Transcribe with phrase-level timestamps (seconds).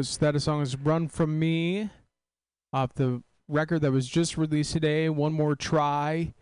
[0.00, 1.90] That song is Run From Me
[2.72, 5.10] off the record that was just released today.
[5.10, 6.32] One More Try.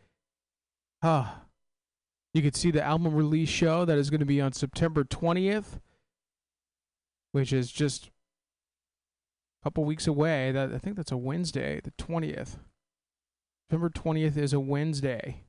[1.02, 1.24] Huh.
[2.32, 5.80] You could see the album release show that is going to be on September 20th,
[7.32, 10.52] which is just a couple weeks away.
[10.52, 12.58] That I think that's a Wednesday, the 20th.
[13.64, 15.42] September 20th is a Wednesday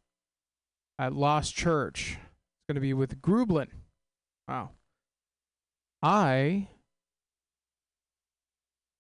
[0.98, 2.18] at Lost Church.
[2.18, 3.68] It's going to be with Grublin.
[4.48, 4.72] Wow.
[6.02, 6.70] I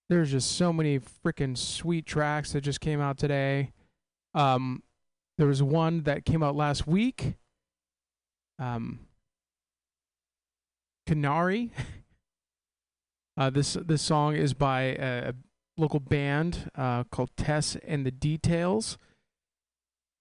[0.09, 3.71] there's just so many freaking sweet tracks that just came out today.
[4.33, 4.83] Um,
[5.37, 7.35] there was one that came out last week.
[8.57, 8.99] Um,
[11.05, 11.71] Canary.
[13.37, 15.33] uh, this this song is by a, a
[15.77, 18.97] local band uh, called Tess and the Details,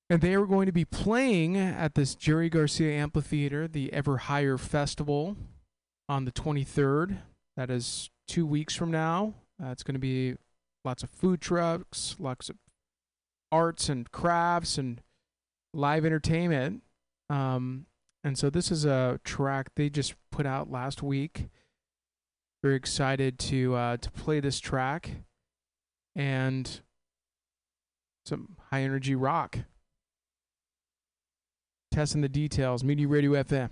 [0.09, 4.59] and they are going to be playing at this Jerry Garcia Amphitheater, the Ever Higher
[4.59, 5.37] Festival,
[6.09, 7.19] on the 23rd.
[7.57, 9.35] That is two weeks from now.
[9.63, 10.37] Uh, it's going to be
[10.85, 12.57] lots of food trucks, lots of
[13.51, 15.01] arts and crafts, and
[15.75, 16.83] live entertainment.
[17.31, 17.87] Um,
[18.25, 21.49] and so this is a track they just put out last week.
[22.63, 25.11] Very excited to uh, to play this track
[26.17, 26.81] and
[28.27, 29.59] some high energy rock.
[31.93, 32.85] Testing the details.
[32.85, 33.71] Mutiny Radio FM.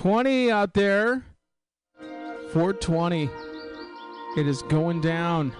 [0.00, 1.22] 420 out there.
[2.54, 3.28] 420.
[4.38, 5.50] It is going down.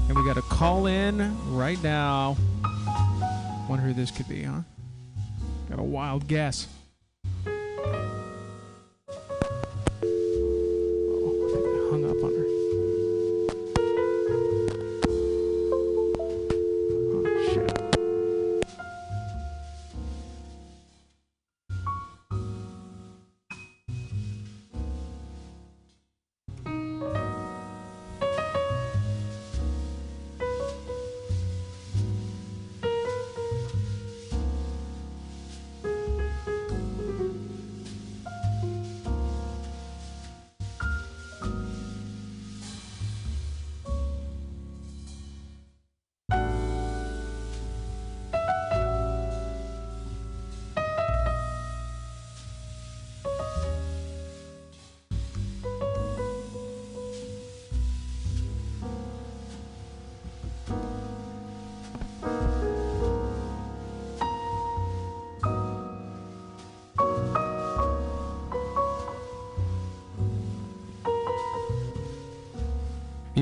[0.09, 2.37] And we got a call in right now.
[3.69, 4.61] Wonder who this could be, huh?
[5.71, 6.67] Got a wild guess.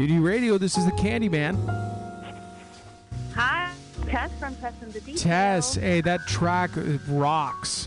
[0.01, 1.59] Mutiny Radio, this is the Candyman.
[3.35, 3.71] Hi,
[4.07, 5.23] Tess from Tess and the Details.
[5.23, 6.71] Tess, hey, that track
[7.07, 7.87] rocks.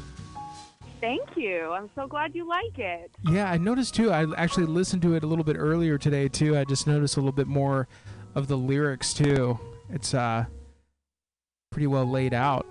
[1.02, 1.72] Thank you.
[1.72, 3.10] I'm so glad you like it.
[3.24, 4.12] Yeah, I noticed too.
[4.12, 6.56] I actually listened to it a little bit earlier today too.
[6.56, 7.88] I just noticed a little bit more
[8.36, 9.58] of the lyrics too.
[9.90, 10.46] It's uh
[11.72, 12.68] pretty well laid out.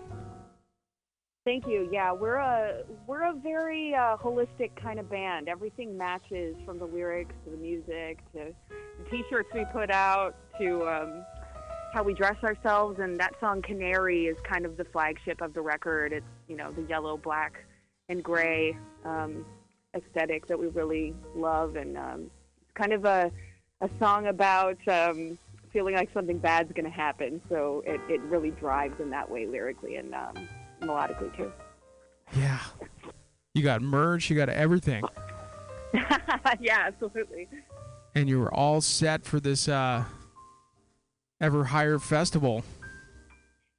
[1.45, 1.89] Thank you.
[1.91, 5.49] Yeah, we're a we're a very uh, holistic kind of band.
[5.49, 8.55] Everything matches from the lyrics to the music to
[8.99, 11.25] the T-shirts we put out to um,
[11.95, 13.01] how we dress ourselves.
[13.01, 16.13] And that song "Canary" is kind of the flagship of the record.
[16.13, 17.65] It's you know the yellow, black,
[18.09, 19.45] and gray um,
[19.97, 22.31] aesthetic that we really love, and um,
[22.61, 23.33] it's kind of a
[23.81, 25.37] a song about um,
[25.73, 27.41] feeling like something bad's going to happen.
[27.49, 30.49] So it, it really drives in that way lyrically and um,
[30.83, 31.53] melodically too.
[32.37, 32.59] Yeah.
[33.55, 35.05] You got merch, you got everything.
[36.61, 37.49] yeah, absolutely.
[38.15, 40.05] And you were all set for this uh
[41.41, 42.65] ever higher festival.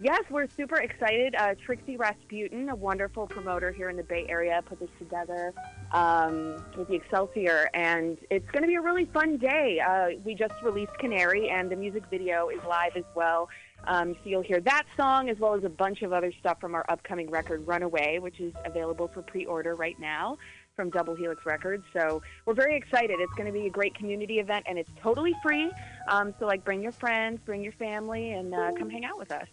[0.04, 1.34] Yes, we're super excited.
[1.34, 5.54] Uh, Trixie Rasputin, a wonderful promoter here in the Bay Area, put this together
[5.94, 9.80] um, with the Excelsior, and it's going to be a really fun day.
[9.80, 13.48] Uh, we just released Canary, and the music video is live as well.
[13.86, 16.76] Um, so you'll hear that song as well as a bunch of other stuff from
[16.76, 20.38] our upcoming record, Runaway, which is available for pre-order right now
[20.76, 21.84] from Double Helix Records.
[21.94, 23.20] So we're very excited.
[23.20, 25.72] It's going to be a great community event, and it's totally free.
[26.08, 29.32] Um, so like, bring your friends, bring your family, and uh, come hang out with
[29.32, 29.48] us.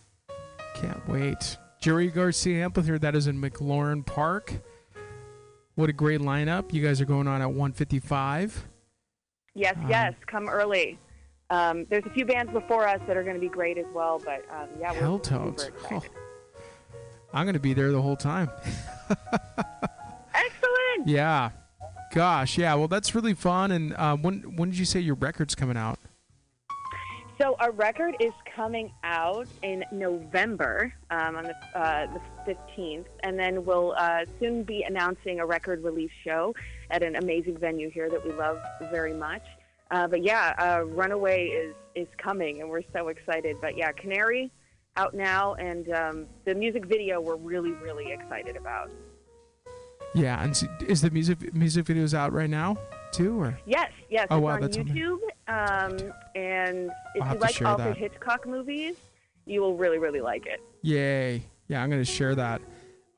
[0.76, 1.58] Can't wait.
[1.80, 4.52] Jerry Garcia Amphitheater, that is in McLaren Park.
[5.75, 6.72] What a great lineup.
[6.72, 8.66] You guys are going on at 155.
[9.54, 10.99] Yes, Um, yes, come early.
[11.50, 14.21] Um, there's a few bands before us that are going to be great as well,
[14.25, 15.61] but um, yeah, we're Helltones.
[15.61, 16.11] super Oh, excited.
[17.33, 18.50] I'm going to be there the whole time.
[20.35, 21.07] Excellent.
[21.07, 21.50] Yeah.
[22.12, 22.75] Gosh, yeah.
[22.75, 23.71] Well, that's really fun.
[23.71, 25.99] And uh, when when did you say your record's coming out?
[27.40, 32.07] So our record is coming out in November um, on the uh,
[32.47, 36.54] the 15th, and then we'll uh, soon be announcing a record release show
[36.90, 38.59] at an amazing venue here that we love
[38.90, 39.42] very much.
[39.90, 43.56] Uh, but yeah, uh, Runaway is is coming, and we're so excited.
[43.61, 44.52] But yeah, Canary
[44.97, 48.90] out now, and um, the music video we're really really excited about.
[50.14, 50.42] Yeah.
[50.42, 52.76] And is the music music videos out right now
[53.12, 53.40] too?
[53.40, 54.76] Or Yes, yes, Oh, it's wow, on that's.
[54.76, 55.18] YouTube.
[55.49, 57.97] Um, and if I'll you like Alfred that.
[57.97, 58.97] Hitchcock movies,
[59.47, 60.61] you will really really like it.
[60.82, 61.44] yay!
[61.68, 62.61] Yeah, I'm going to share that.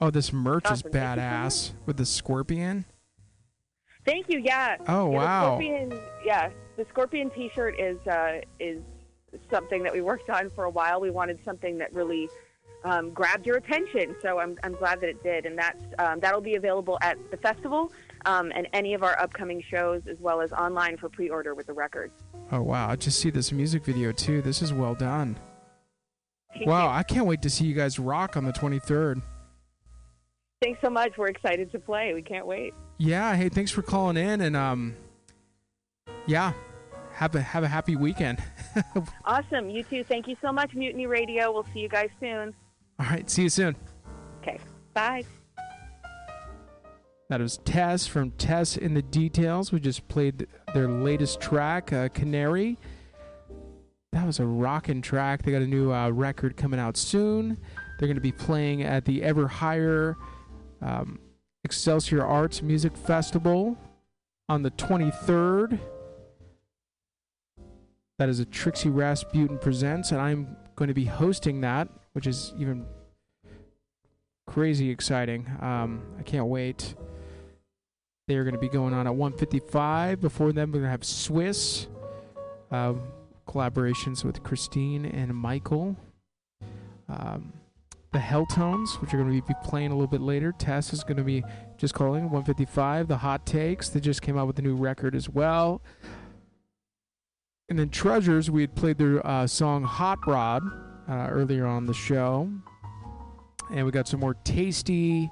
[0.00, 0.92] Oh, this merch is Awesome.
[0.92, 2.84] So badass with the scorpion.
[4.04, 4.38] Thank you.
[4.38, 4.76] Yeah.
[4.88, 5.46] Oh, Yeah, the.
[5.46, 8.80] Scorpion, yeah, the Scorpion T-shirt is uh, is
[9.50, 11.00] something that we worked on for a while.
[11.00, 12.28] We wanted something that really
[12.84, 15.46] um, grabbed your attention, so I'm, I'm glad that it did.
[15.46, 17.92] And that's um, that'll be available at the festival
[18.24, 21.72] um, and any of our upcoming shows, as well as online for pre-order with the
[21.72, 22.10] record.
[22.50, 22.88] Oh wow!
[22.88, 24.42] I just see this music video too.
[24.42, 25.38] This is well done.
[26.52, 26.86] Thank wow!
[26.86, 26.90] you.
[26.90, 29.22] I can't wait to see you guys rock on the 23rd.
[30.62, 31.18] Thanks so much.
[31.18, 32.14] We're excited to play.
[32.14, 32.72] We can't wait.
[32.98, 33.34] Yeah.
[33.34, 34.94] Hey, thanks for calling in and um,
[36.26, 36.52] yeah,
[37.14, 38.42] have a have a happy weekend.
[39.26, 39.68] Awesome.
[39.68, 40.02] You too.
[40.02, 41.52] Thank you so much, Mutiny Radio.
[41.52, 42.54] We'll see you guys soon.
[42.98, 43.28] All right.
[43.28, 43.76] See you soon.
[44.40, 44.58] Okay.
[44.94, 45.24] Bye.
[47.28, 49.72] That was Tess from Tess and the Details.
[49.72, 52.78] We just played their latest track, uh, Canary.
[54.12, 55.42] That was a rocking track.
[55.42, 57.58] They got a new uh, record coming out soon.
[57.98, 60.16] They're going to be playing at the Ever Higher
[60.82, 61.18] um,
[61.64, 63.76] Excelsior Arts Music Festival
[64.48, 65.78] on the 23rd.
[68.18, 72.52] That is a Trixie Rasputin Presents, and I'm going to be hosting that, which is
[72.58, 72.84] even
[74.46, 75.46] crazy exciting.
[75.60, 76.94] Um, I can't wait.
[78.28, 80.20] They are going to be going on at 155.
[80.20, 81.88] Before them, we're going to have Swiss
[82.70, 83.02] um,
[83.46, 85.96] collaborations with Christine and Michael.
[87.08, 87.52] Um,
[88.12, 90.52] the Helltones, which are going to be playing a little bit later.
[90.52, 91.42] Tess is going to be
[91.78, 93.08] just calling 155.
[93.08, 95.82] The Hot Takes, they just came out with a new record as well.
[97.68, 100.62] And then Treasures, we had played their uh, song Hot Rod
[101.08, 102.50] uh, earlier on the show.
[103.70, 105.30] And we got some more tasty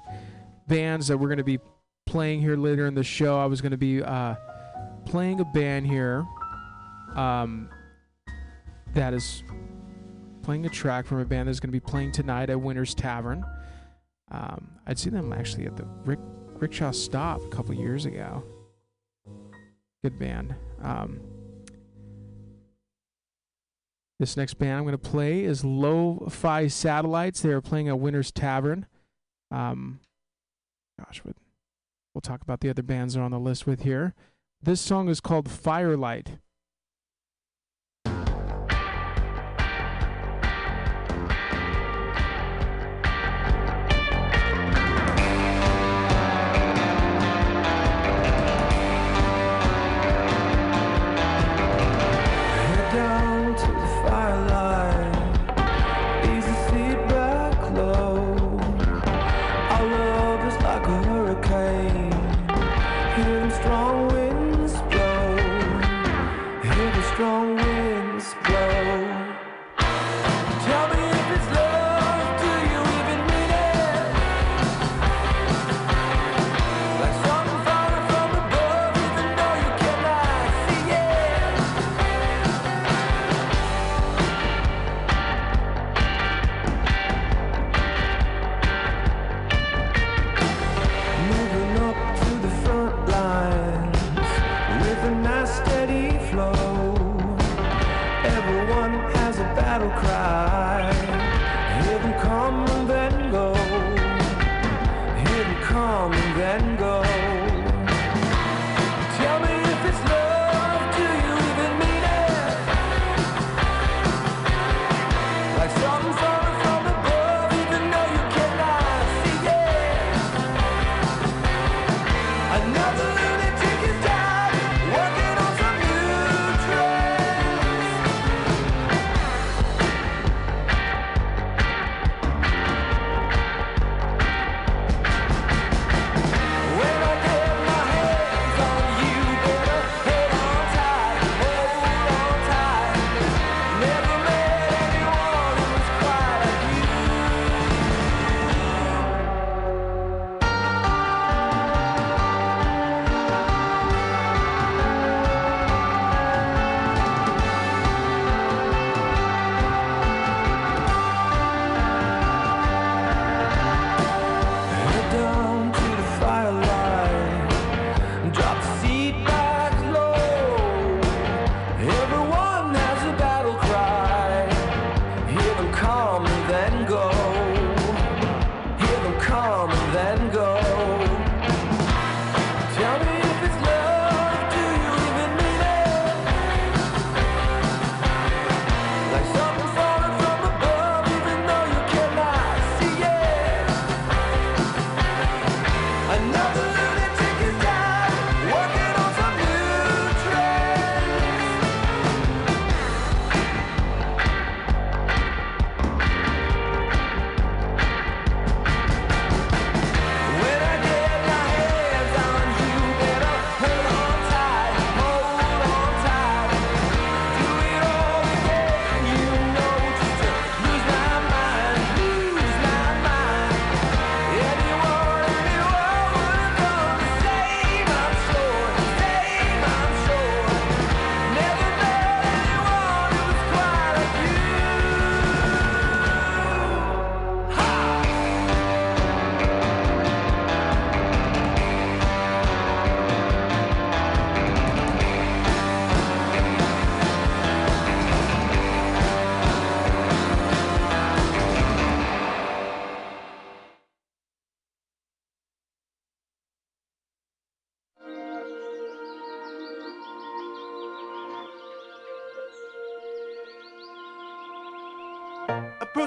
[0.67, 1.59] bands that we're going to be
[2.07, 3.39] playing here later in the show.
[3.39, 4.35] I was going to be uh,
[5.05, 6.25] playing a band here
[7.15, 7.69] um,
[8.95, 9.43] that is
[10.41, 13.45] playing a track from a band that's going to be playing tonight at Winter's Tavern.
[14.31, 16.19] Um, I'd seen them actually at the Rick,
[16.53, 18.43] Rickshaw Stop a couple years ago.
[20.03, 20.55] Good band.
[20.81, 21.19] Um,
[24.19, 27.41] this next band I'm going to play is Lo-Fi Satellites.
[27.41, 28.85] They are playing at Winter's Tavern.
[29.49, 29.99] Um,
[30.99, 31.33] gosh, we'll,
[32.13, 34.13] we'll talk about the other bands that are on the list with here.
[34.61, 36.37] This song is called Firelight.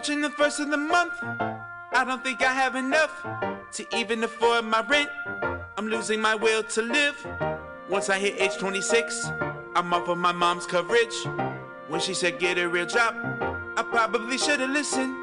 [0.04, 3.26] Approaching the first of the month, I don't think I have enough
[3.72, 5.08] to even afford my rent.
[5.78, 7.26] I'm losing my will to live.
[7.88, 9.30] Once I hit age 26,
[9.74, 11.14] I'm off of my mom's coverage.
[11.88, 13.14] When she said get a real job,
[13.78, 15.16] I probably should have listened.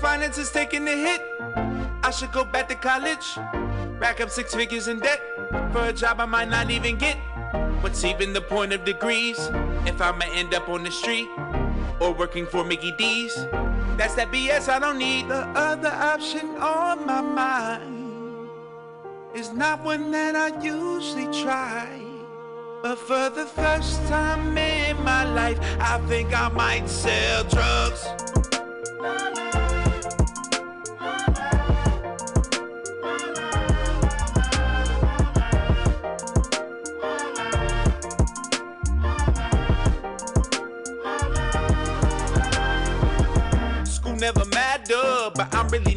[0.00, 1.22] Finance is taking a hit.
[2.02, 3.36] I should go back to college.
[4.00, 5.20] Rack up six figures in debt
[5.72, 7.18] for a job I might not even get.
[7.82, 9.50] What's even the point of degrees
[9.84, 11.28] if I'ma end up on the street
[12.00, 13.46] or working for Mickey D's?
[13.96, 15.28] That's that BS I don't need.
[15.28, 18.50] The other option on my mind
[19.34, 21.88] is not one that I usually try.
[22.82, 28.06] But for the first time in my life, I think I might sell drugs.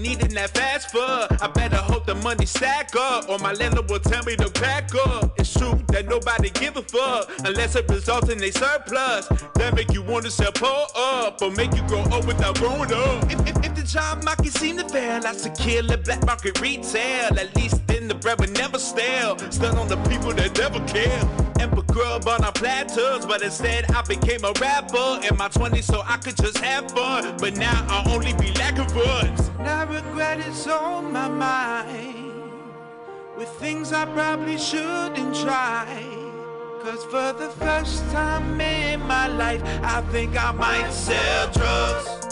[0.10, 1.38] Needing that fast food.
[1.40, 4.90] I better hope the money stack up, or my landlord will tell me to pack
[5.06, 5.40] up.
[5.40, 9.28] It's true that nobody give a fuck unless it results in a surplus.
[9.54, 12.92] That make you want to sell pull up, or make you grow up without growing
[12.92, 13.32] up.
[13.32, 17.38] If, if, if the job market seem to fail, I secure the black market retail.
[17.38, 19.38] At least then the bread would never stale.
[19.52, 21.49] Stun on the people that never care.
[21.60, 26.02] And grub on our platters, but instead I became a rapper in my 20s so
[26.06, 27.36] I could just have fun.
[27.38, 29.52] But now I'll only be lacking funds.
[29.60, 32.32] Now regret is on my mind
[33.38, 35.86] with things I probably shouldn't try.
[36.82, 42.29] Cause for the first time in my life, I think I might sell drugs.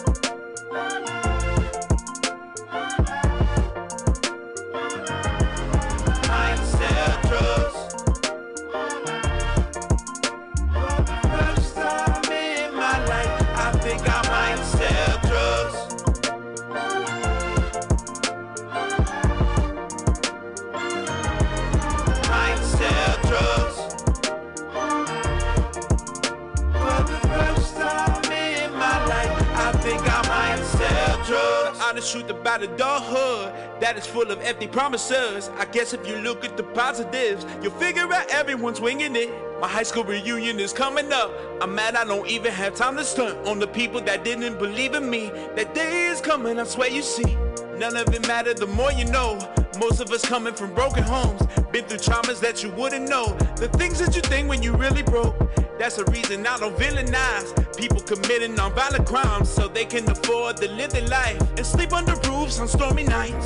[32.47, 35.49] About adulthood that is full of empty promises.
[35.57, 39.29] I guess if you look at the positives, you'll figure out everyone's winging it.
[39.59, 41.29] My high school reunion is coming up.
[41.59, 44.93] I'm mad I don't even have time to stunt on the people that didn't believe
[44.93, 45.27] in me.
[45.57, 47.35] That day is coming, I swear you see.
[47.79, 49.37] None of it matter the more you know.
[49.77, 53.35] Most of us coming from broken homes, been through traumas that you wouldn't know.
[53.57, 55.35] The things that you think when you really broke.
[55.79, 60.71] That's the reason I don't villainize people committing nonviolent crimes so they can afford to
[60.71, 63.45] live their life and sleep under roofs on stormy nights.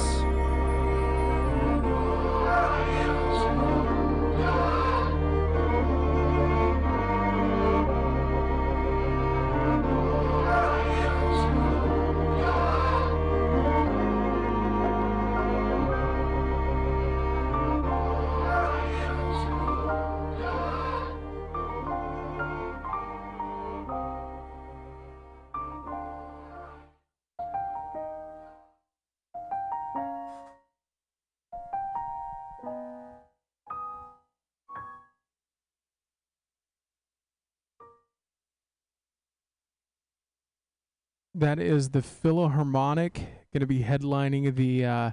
[41.42, 43.16] That is the Philharmonic
[43.52, 45.12] going to be headlining the uh,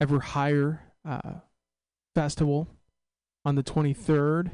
[0.00, 1.32] Ever Higher uh,
[2.14, 2.66] Festival
[3.44, 4.52] on the 23rd.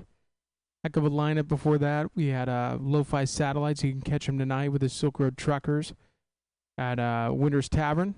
[0.83, 2.09] Heck of a lineup before that.
[2.17, 3.85] We had uh, Lo-Fi Satellites.
[3.85, 5.95] You can catch them tonight with the Silk Road Truckers
[6.77, 8.17] at uh, Winter's Tavern.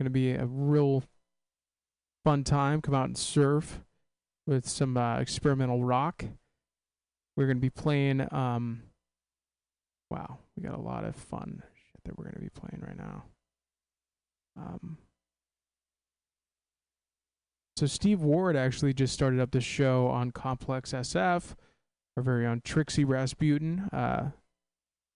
[0.00, 1.04] Going to be a real
[2.24, 2.82] fun time.
[2.82, 3.80] Come out and surf
[4.44, 6.24] with some uh, experimental rock.
[7.36, 8.26] We're going to be playing.
[8.34, 8.82] Um,
[10.10, 11.62] wow, we got a lot of fun
[12.06, 13.24] that we're going to be playing right now.
[14.56, 14.98] Um,
[17.76, 21.54] so Steve Ward actually just started up the show on Complex SF.
[22.16, 24.30] Our very own Trixie Rasputin uh,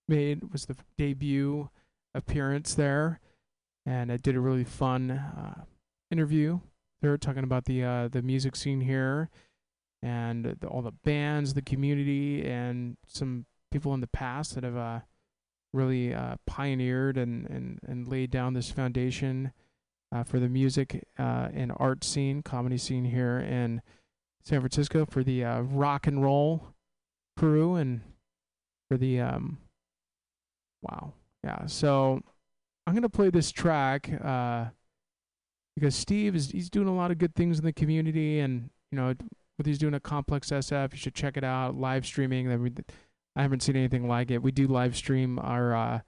[0.07, 1.71] made was the debut
[2.15, 3.21] appearance there,
[3.87, 5.63] and I did a really fun uh,
[6.11, 6.61] interview.
[7.01, 9.31] They're talking about the uh, the music scene here,
[10.03, 14.77] and the, all the bands, the community, and some people in the past that have
[14.77, 15.01] uh,
[15.73, 19.53] really uh, pioneered and, and, and laid down this foundation
[20.13, 23.81] uh, for the music uh, and art scene, comedy scene here in
[24.43, 26.75] San Francisco for the uh, rock and roll
[27.37, 28.01] crew and
[28.89, 29.59] for the um,
[30.83, 31.13] wow,
[31.45, 31.67] yeah.
[31.67, 32.21] So
[32.87, 34.67] I'm gonna play this track uh,
[35.77, 38.97] because Steve is he's doing a lot of good things in the community, and you
[38.97, 39.15] know
[39.57, 40.93] what he's doing at Complex SF.
[40.93, 41.77] You should check it out.
[41.77, 42.49] Live streaming.
[42.49, 42.85] Mean,
[43.41, 44.43] I haven't seen anything like it.
[44.43, 46.01] We do live stream our uh,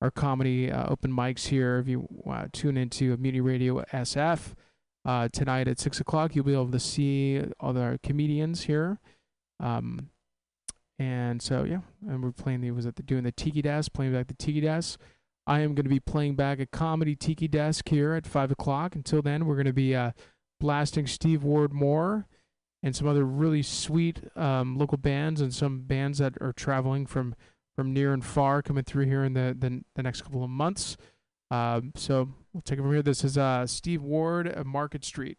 [0.00, 1.78] our comedy uh, open mics here.
[1.78, 4.54] If you uh, tune into Mutiny Radio SF
[5.04, 8.98] uh, tonight at six o'clock, you'll be able to see all the comedians here.
[9.62, 10.08] Um,
[10.98, 14.14] and so yeah, and we're playing the was it the, doing the Tiki Desk, playing
[14.14, 14.98] back the Tiki Desk.
[15.46, 18.96] I am going to be playing back a comedy Tiki Desk here at five o'clock.
[18.96, 20.12] Until then, we're going to be uh,
[20.58, 22.26] blasting Steve Ward Moore
[22.82, 27.34] and some other really sweet um, local bands and some bands that are traveling from
[27.76, 30.96] from near and far coming through here in the the, the next couple of months.
[31.50, 33.02] Um, so we'll take it from here.
[33.02, 35.38] This is uh, Steve Ward of Market Street.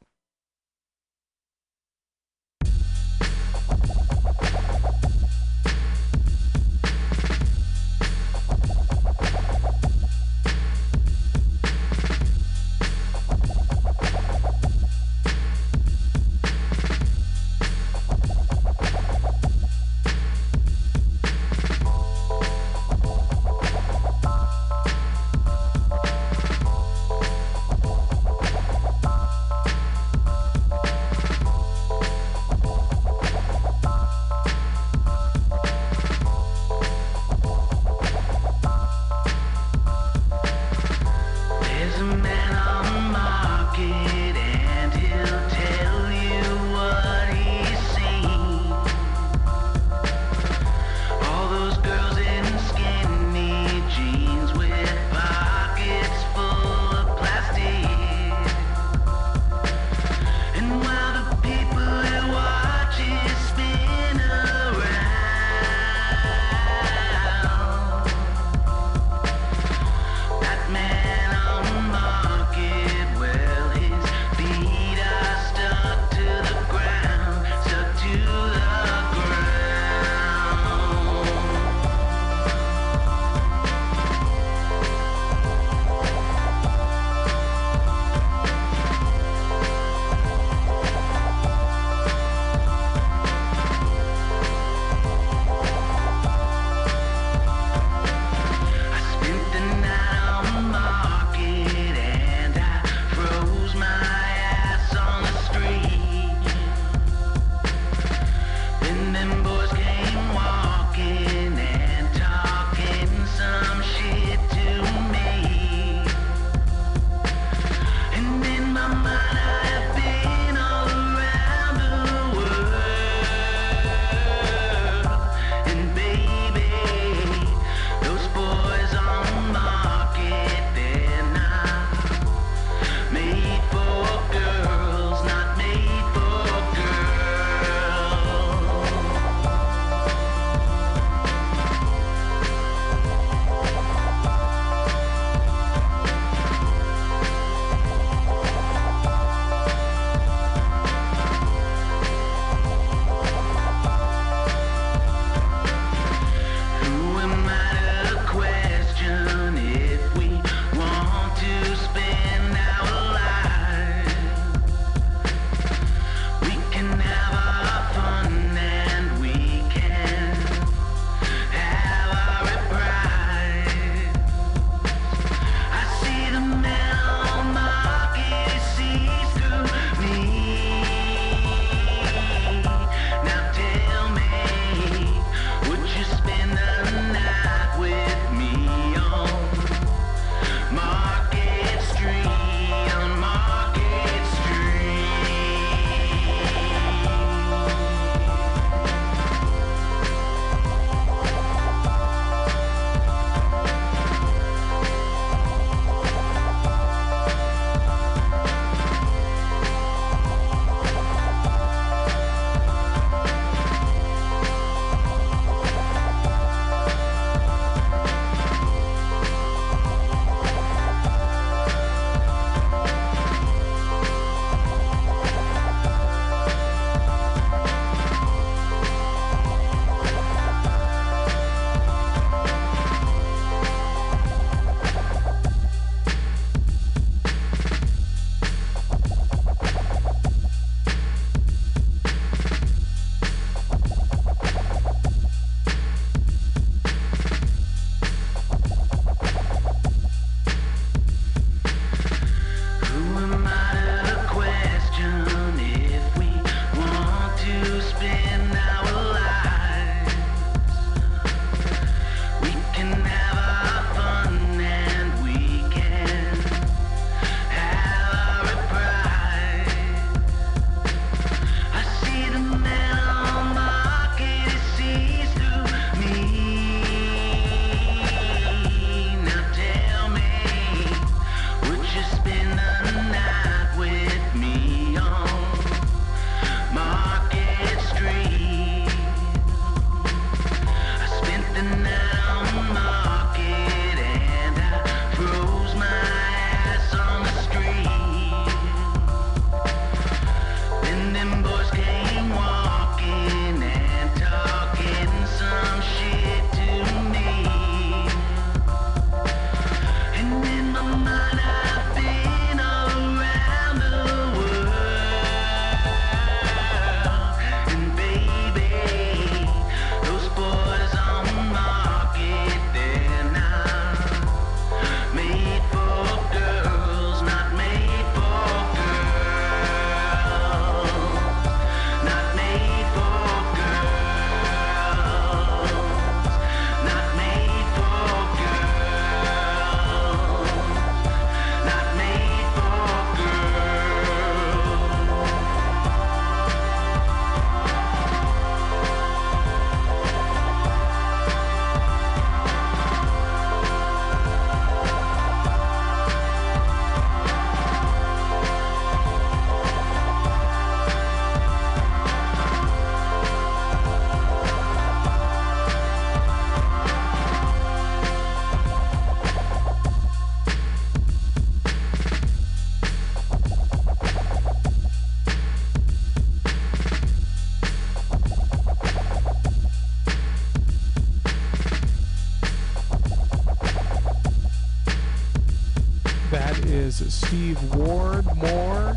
[387.10, 388.96] Steve Ward Moore,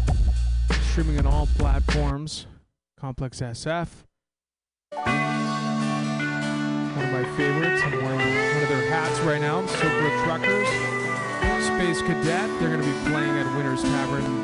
[0.91, 2.47] streaming on all platforms.
[2.99, 3.89] Complex SF.
[4.93, 5.05] One
[7.05, 7.83] of my favorites.
[7.85, 8.19] I'm wearing
[8.55, 9.63] one of their hats right now.
[9.67, 10.69] Silkwood Truckers.
[11.65, 12.49] Space Cadet.
[12.61, 14.44] They're going to be playing at Winter's Tavern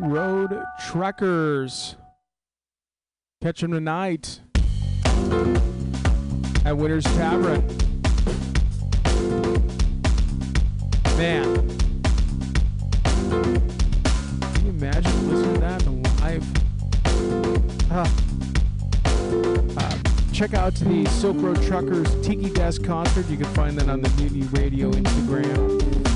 [0.00, 1.96] Road Truckers.
[3.42, 4.40] Catch them tonight
[6.64, 7.66] at Winter's Tavern.
[11.18, 11.54] Man.
[14.54, 15.86] Can you imagine listening to that
[16.22, 16.44] live?
[19.76, 19.98] Uh,
[20.32, 23.28] check out the Silk Road Truckers Tiki Desk concert.
[23.28, 26.09] You can find that on the Mutiny Radio Instagram.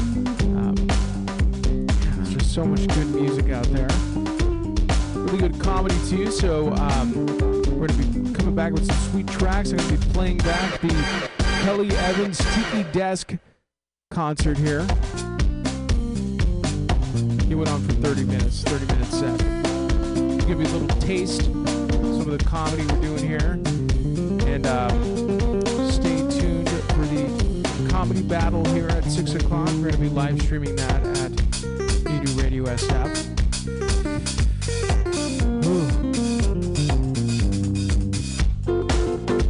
[2.54, 3.88] So much good music out there.
[5.16, 6.30] Really good comedy too.
[6.30, 7.12] So um,
[7.76, 9.72] we're gonna be coming back with some sweet tracks.
[9.72, 11.30] I'm gonna be playing back the
[11.64, 13.34] Kelly Evans Tiki Desk
[14.12, 14.82] concert here.
[17.48, 19.38] He went on for 30 minutes, 30 minutes set.
[20.46, 23.58] Give you a little taste of some of the comedy we're doing here.
[24.48, 29.66] And um, stay tuned for the comedy battle here at 6 o'clock.
[29.70, 31.13] We're going to be live streaming that
[32.64, 33.34] Edu Radio SF.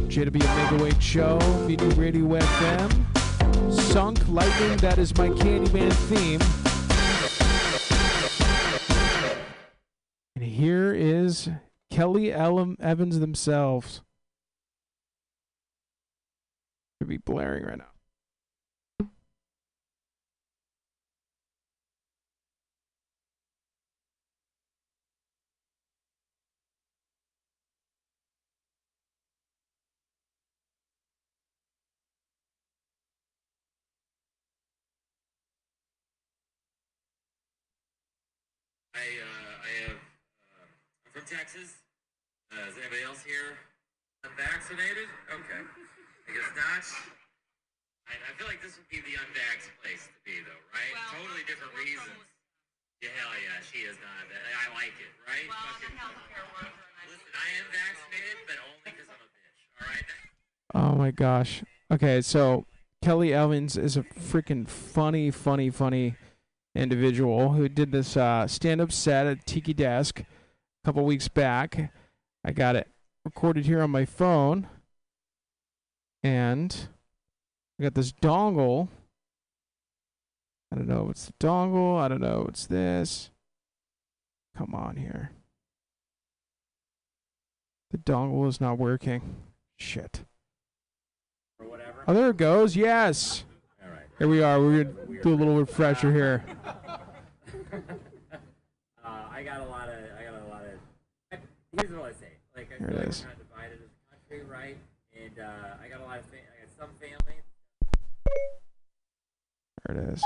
[0.09, 3.71] JW Weight Show, Edu Radio FM.
[3.71, 6.41] Sunk Lightning, that is my Candyman theme.
[10.35, 11.49] And here is
[11.89, 14.01] Kelly Ellen Evans themselves.
[16.99, 17.94] Should be blaring right now.
[41.25, 41.81] Texas.
[42.53, 43.57] Uh, is anybody else here
[44.21, 45.09] unvaccinated?
[45.33, 46.85] Okay, I guess not.
[48.05, 50.93] I, I feel like this would be the unvaxxed place to be, though, right?
[51.09, 52.21] totally different reasons.
[53.01, 54.21] Yeah, hell yeah, she is not.
[54.29, 55.49] I, I like it, right?
[55.49, 55.97] Fucking-
[57.09, 59.61] Listen, I am vaccinated, but only because I'm a bitch.
[59.81, 60.07] All right.
[60.77, 61.65] Oh my gosh.
[61.89, 62.65] Okay, so
[63.01, 66.15] Kelly Evans is a freaking funny, funny, funny
[66.75, 70.25] individual who did this uh, stand-up set at Tiki Desk a
[70.85, 71.91] couple weeks back.
[72.43, 72.87] I got it
[73.23, 74.67] recorded here on my phone,
[76.21, 76.89] and
[77.79, 78.89] I got this dongle.
[80.71, 81.99] I don't know it's the dongle.
[81.99, 83.31] I don't know it's this.
[84.55, 85.31] Come on here.
[87.89, 89.37] The dongle is not working.
[89.77, 90.23] Shit.
[91.59, 92.03] Or whatever.
[92.07, 92.75] Oh, there it goes.
[92.75, 93.43] Yes.
[94.19, 94.61] Here we are.
[94.61, 96.45] We're gonna do a little refresher here.
[99.05, 100.79] Uh, I got a lot of, I got a lot of.
[101.31, 101.37] I,
[101.77, 102.31] here's what I say.
[102.55, 103.21] Like I Here feel it like is.
[103.21, 104.77] we're kind of divided as a country, right?
[105.15, 107.41] And uh, I got a lot of, fa- I got some family.
[109.87, 110.23] There it is.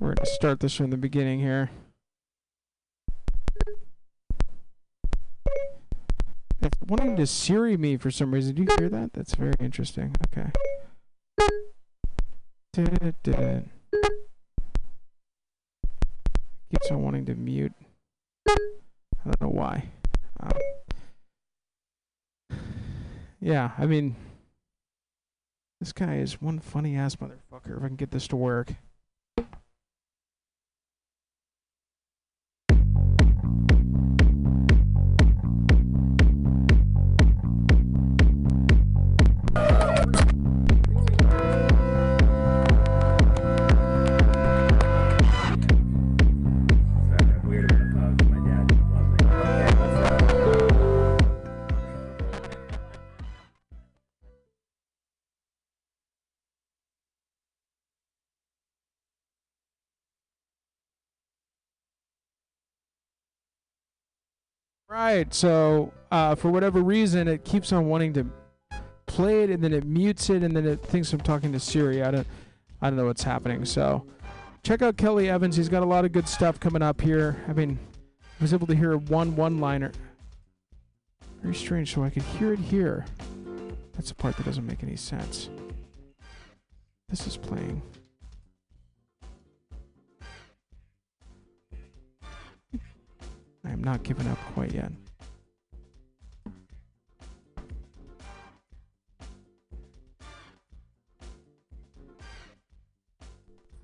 [0.00, 1.70] We're gonna start this from the beginning here.
[6.60, 8.54] It's wanting to Siri me for some reason.
[8.54, 9.12] Do you hear that?
[9.12, 10.14] That's very interesting.
[10.32, 10.50] Okay.
[12.72, 13.70] Dun-dun-dun.
[16.70, 17.72] Keeps on wanting to mute.
[19.24, 19.88] I don't know why.
[20.40, 20.58] Um,
[23.40, 24.16] yeah, I mean,
[25.80, 27.76] this guy is one funny ass motherfucker.
[27.76, 28.74] If I can get this to work.
[64.98, 65.32] Right.
[65.32, 68.26] So, uh, for whatever reason, it keeps on wanting to
[69.06, 72.02] play it, and then it mutes it, and then it thinks I'm talking to Siri.
[72.02, 72.26] I don't,
[72.82, 73.64] I don't know what's happening.
[73.64, 74.04] So,
[74.64, 75.54] check out Kelly Evans.
[75.54, 77.36] He's got a lot of good stuff coming up here.
[77.46, 77.78] I mean,
[78.22, 79.92] I was able to hear one one-liner.
[81.42, 81.94] Very strange.
[81.94, 83.06] So I could hear it here.
[83.92, 85.48] That's the part that doesn't make any sense.
[87.08, 87.82] This is playing.
[93.64, 94.92] I am not giving up quite yet.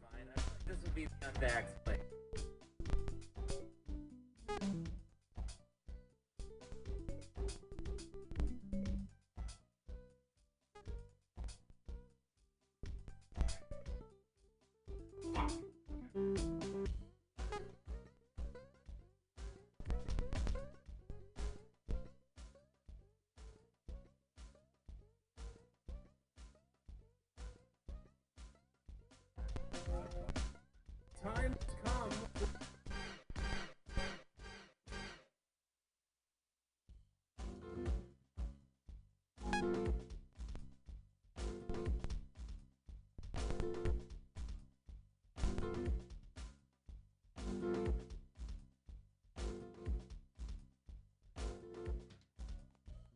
[0.00, 0.26] fine.
[0.66, 1.08] This would be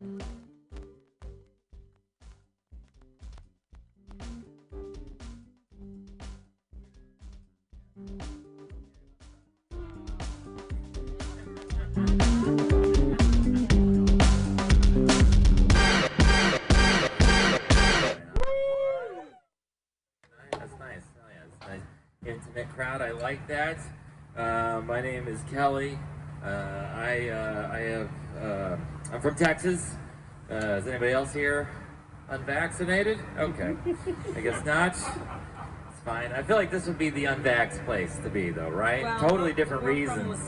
[0.01, 0.43] Thank mm -hmm.
[0.43, 0.48] you.
[23.21, 23.79] Like that.
[24.37, 25.99] Uh, my name is Kelly.
[26.43, 28.11] Uh, I uh, I have
[28.41, 28.77] uh,
[29.13, 29.95] I'm from Texas.
[30.51, 31.69] Uh, is anybody else here
[32.31, 33.19] unvaccinated?
[33.39, 33.75] Okay,
[34.37, 34.93] I guess not.
[34.93, 36.33] It's fine.
[36.33, 39.03] I feel like this would be the unvaxxed place to be, though, right?
[39.03, 40.39] Well, totally different reasons.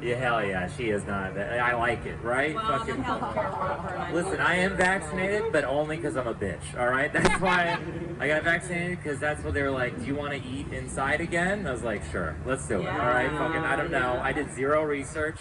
[0.00, 1.36] Yeah, hell yeah, she is not.
[1.36, 2.54] I like it, right?
[2.54, 6.28] Well, Fucking- the healthcare worker, and I Listen, I am vaccinated, but only because I'm
[6.28, 6.78] a bitch.
[6.78, 7.78] All right, that's why
[8.24, 10.00] I got vaccinated because that's what they were like.
[10.00, 11.66] Do you want to eat inside again?
[11.66, 12.88] I was like, sure, let's do it.
[12.88, 13.36] All right, Yeah.
[13.38, 13.62] fucking.
[13.62, 14.18] I don't know.
[14.22, 15.36] I did zero research.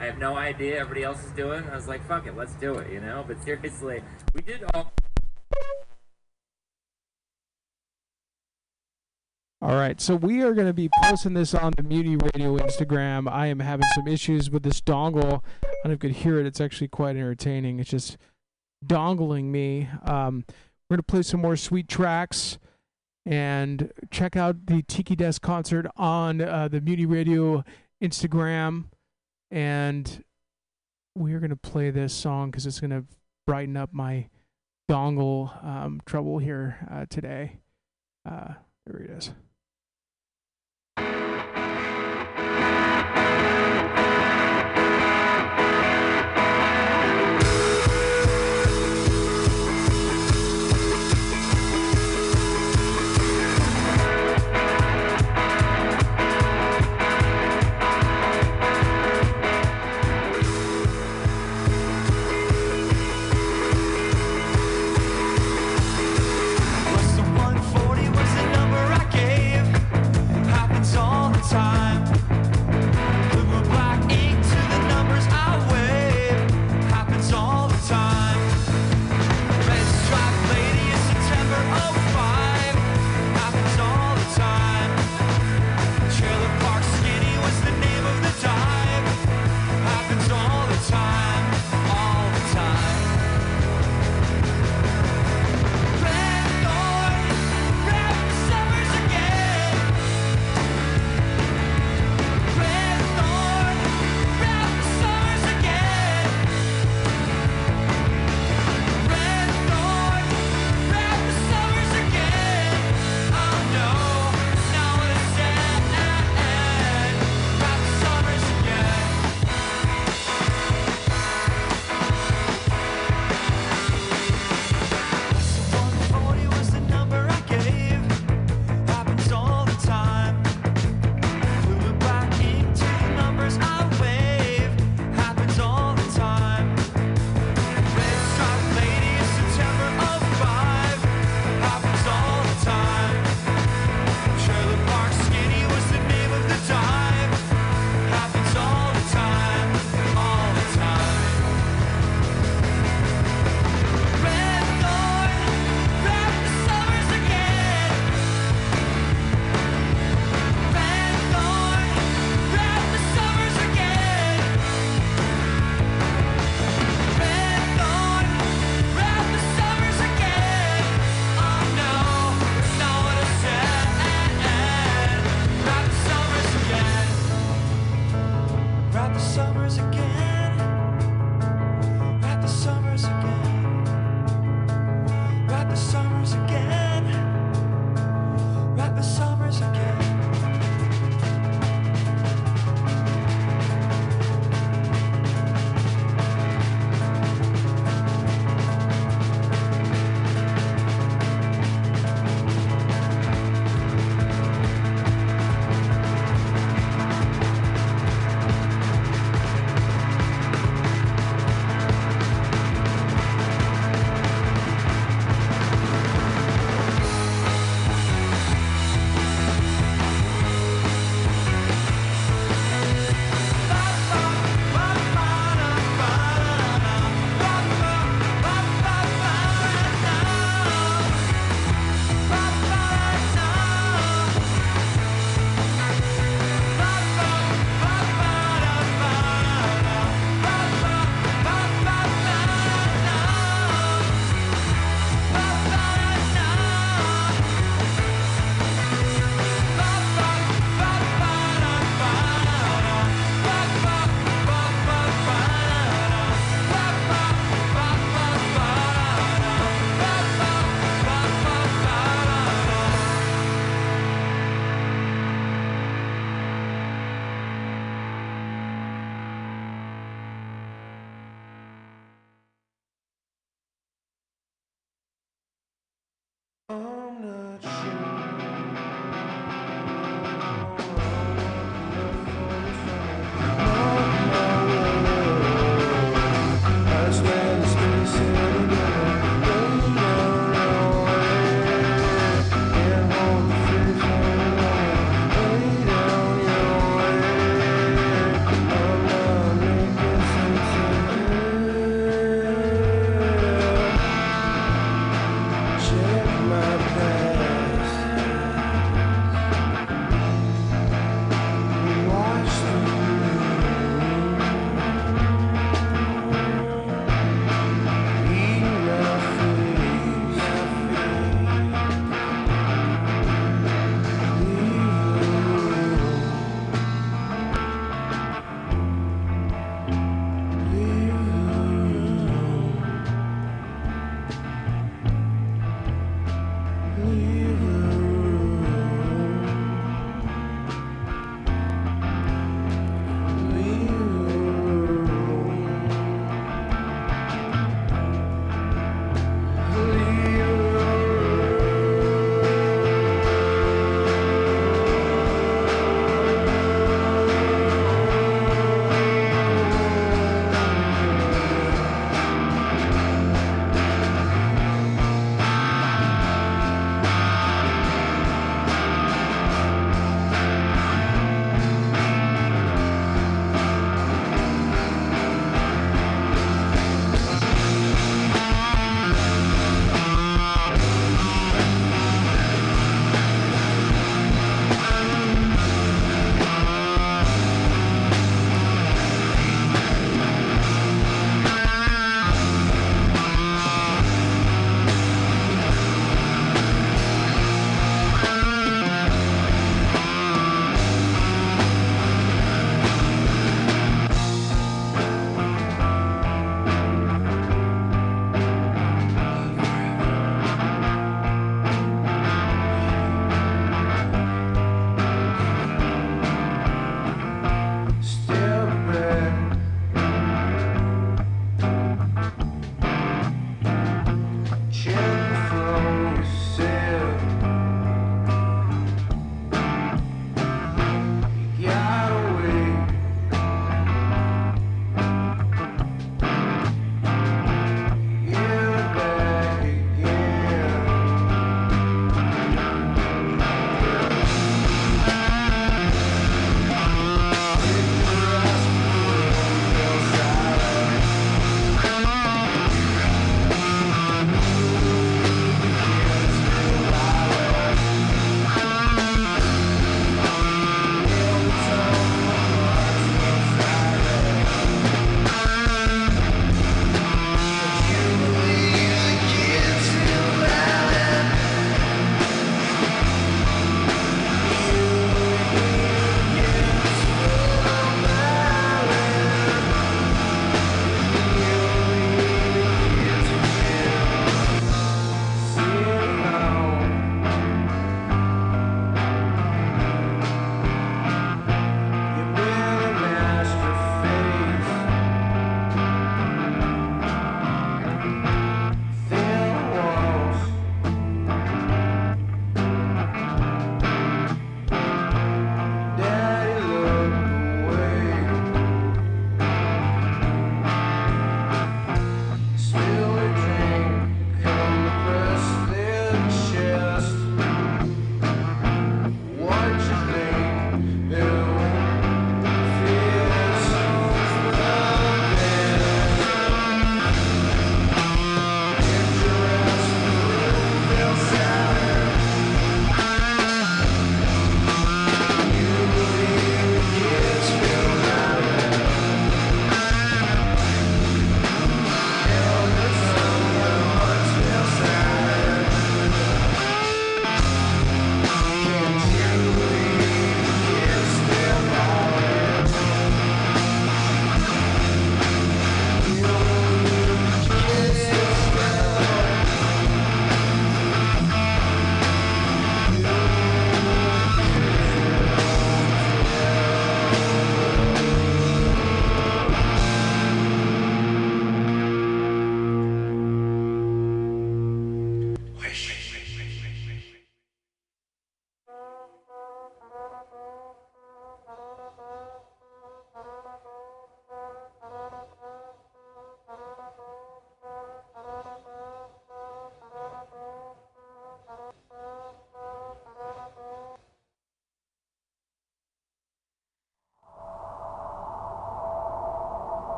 [0.00, 0.80] I have no idea.
[0.80, 1.62] Everybody else is doing.
[1.68, 2.90] I was like, fuck it, let's do it.
[2.90, 3.22] You know.
[3.28, 4.02] But seriously,
[4.34, 4.94] we did all.
[9.60, 13.30] All right, so we are going to be posting this on the Mutiny Radio Instagram.
[13.30, 15.42] I am having some issues with this dongle.
[15.62, 16.46] I don't know if you could hear it.
[16.46, 17.78] It's actually quite entertaining.
[17.78, 18.16] It's just
[18.86, 19.90] dongling me.
[20.06, 20.46] Um,
[20.92, 22.58] we're going to play some more sweet tracks
[23.24, 27.64] and check out the Tiki Desk concert on uh, the Mutiny Radio
[28.02, 28.90] Instagram.
[29.50, 30.22] And
[31.14, 33.04] we are going to play this song because it's going to
[33.46, 34.28] brighten up my
[34.90, 37.60] dongle um, trouble here uh, today.
[38.28, 38.52] Uh,
[38.84, 39.30] there it is.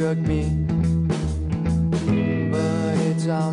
[0.00, 0.48] Drugged me,
[2.50, 3.52] but it's all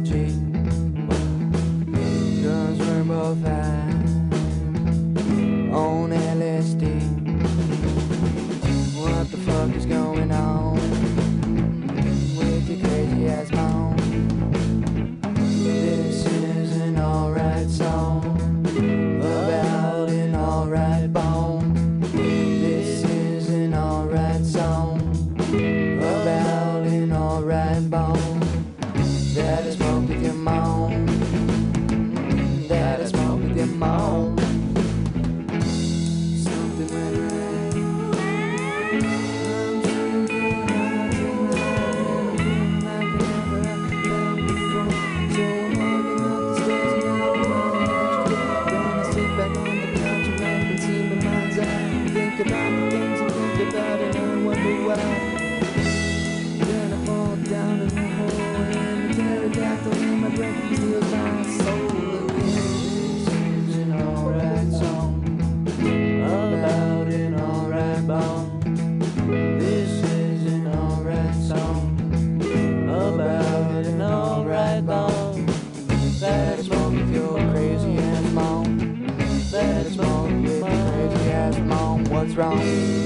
[82.37, 82.96] wrong.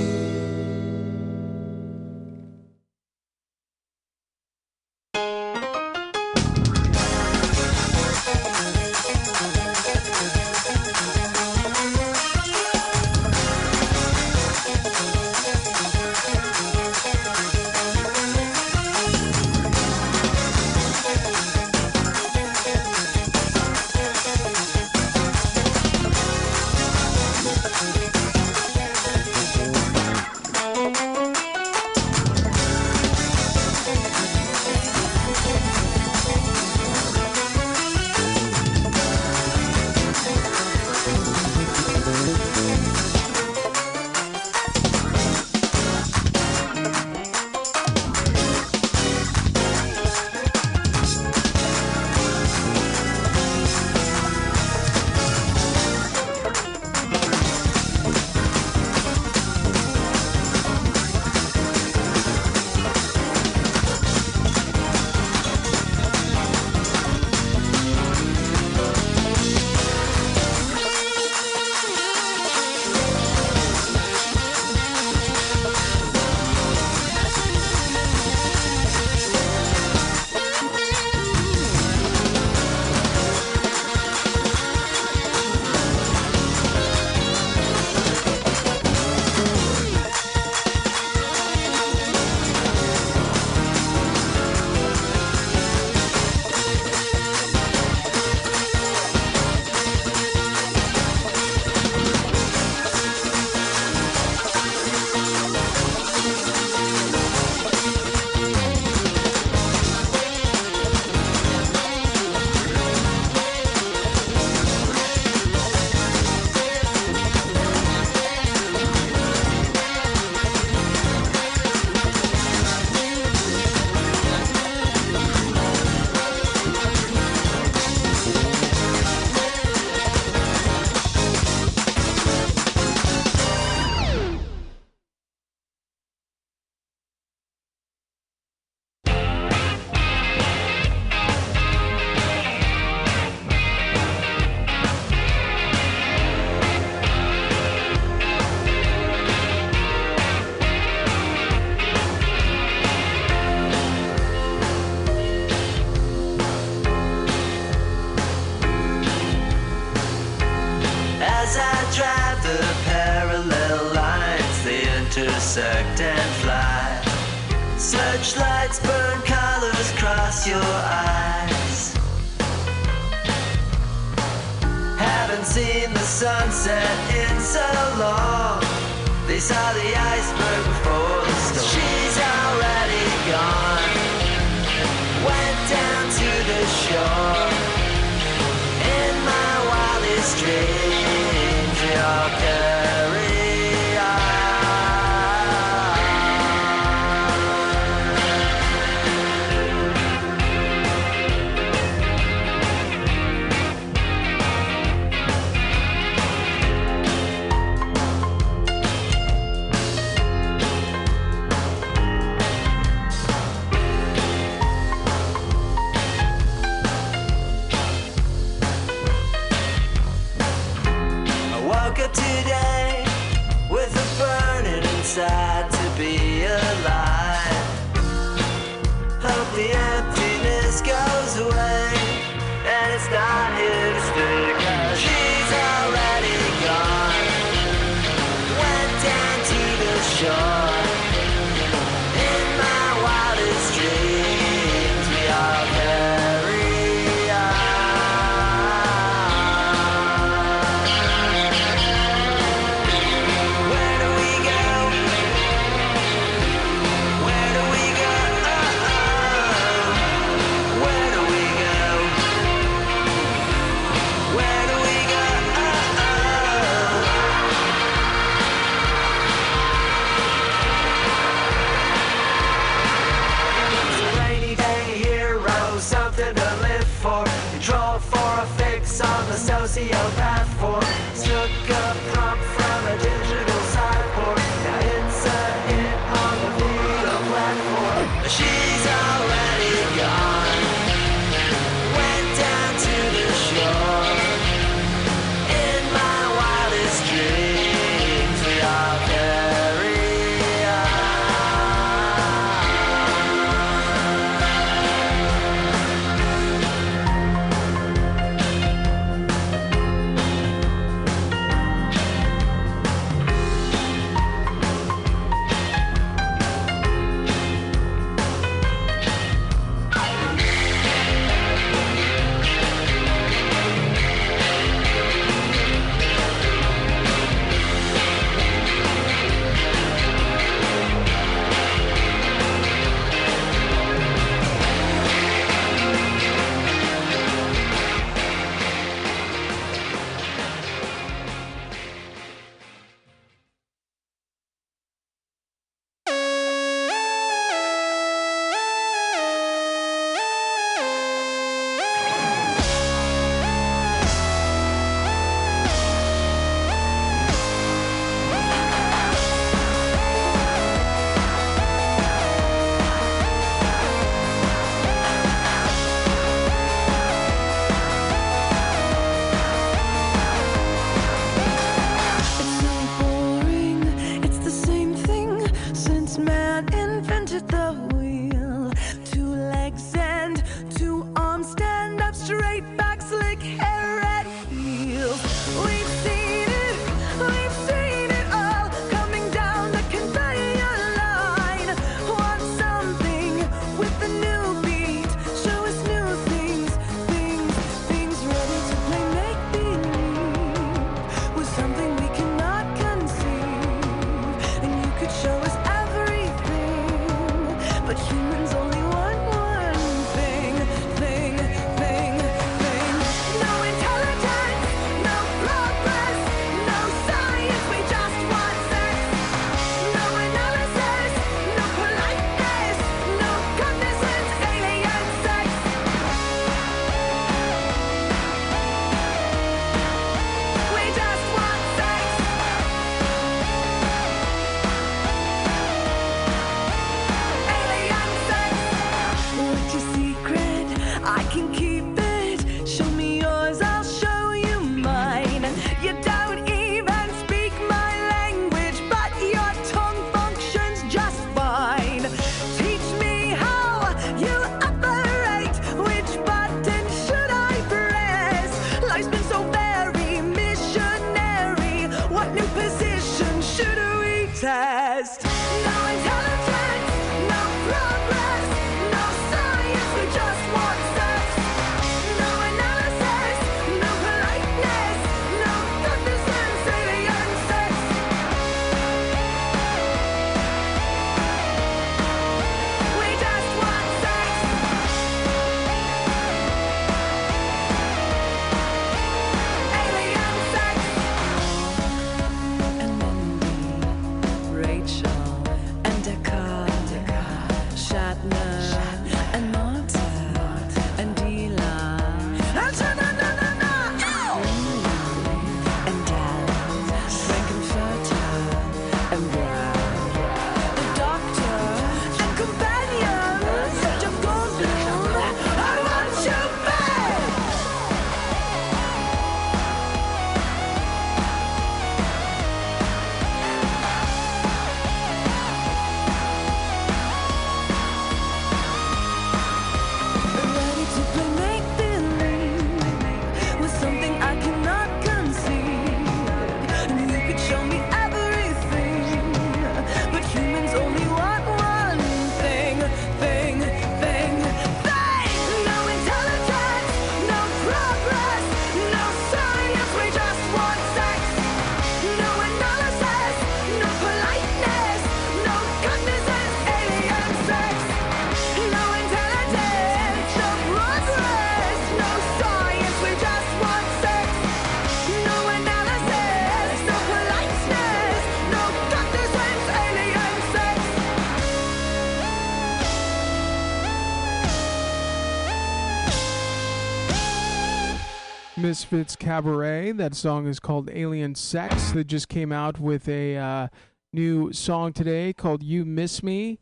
[578.72, 579.91] Misfits Cabaret.
[579.91, 581.91] That song is called Alien Sex.
[581.91, 583.67] They just came out with a uh,
[584.13, 586.57] new song today called You Miss Me.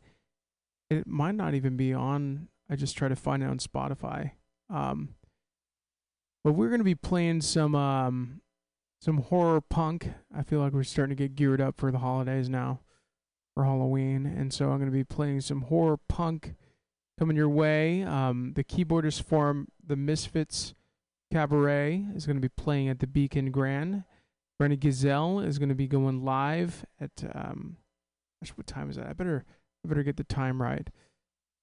[0.90, 2.48] It might not even be on.
[2.68, 4.32] I just try to find it on Spotify.
[4.68, 5.10] Um,
[6.42, 8.40] but we're gonna be playing some um,
[9.00, 10.12] some horror punk.
[10.36, 12.80] I feel like we're starting to get geared up for the holidays now,
[13.54, 16.56] for Halloween, and so I'm gonna be playing some horror punk
[17.20, 18.02] coming your way.
[18.02, 20.74] Um, the keyboardist form the Misfits
[21.32, 24.04] Cabaret is going to be playing at the Beacon Grand.
[24.60, 27.76] Brenny Gazelle is going to be going live at um,
[28.42, 29.06] gosh, what time is that?
[29.06, 29.44] I better
[29.84, 30.88] I better get the time right.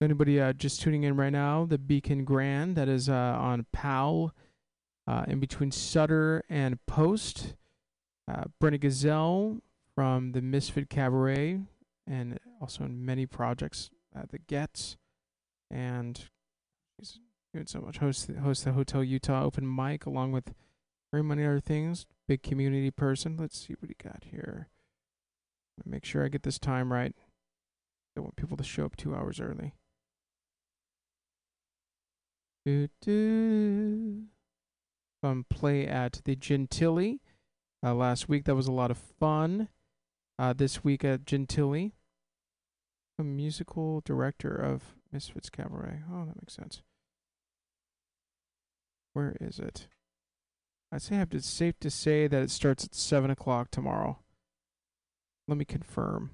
[0.02, 1.66] Anybody uh, just tuning in right now?
[1.66, 4.32] The Beacon Grand that is uh, on Powell,
[5.08, 7.56] uh, in between Sutter and Post.
[8.30, 9.60] Uh, Brenny Gazelle
[9.96, 11.62] from the Misfit Cabaret,
[12.06, 14.98] and also in many projects at the Gets,
[15.72, 16.30] and
[17.54, 17.98] doing so much.
[17.98, 20.54] Host host the Hotel Utah open mic along with
[21.12, 22.06] very many other things.
[22.28, 23.38] Big community person.
[23.38, 24.70] Let's see what he got here.
[25.86, 27.16] Make sure I get this time right.
[28.16, 29.74] I want people to show up two hours early.
[32.66, 34.24] Do do.
[35.50, 37.20] Play at the Gentilly.
[37.84, 39.68] Uh, last week that was a lot of fun.
[40.40, 41.92] Uh, this week at Gentilly.
[43.20, 46.04] A musical director of Misfits Cabaret.
[46.12, 46.82] Oh, that makes sense.
[49.18, 49.88] Where is it?
[50.92, 53.72] I'd say I have to, it's safe to say that it starts at seven o'clock
[53.72, 54.20] tomorrow.
[55.48, 56.30] Let me confirm.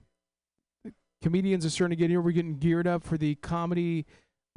[1.22, 2.19] Comedians are starting to get here.
[2.19, 4.05] We're getting geared up for the comedy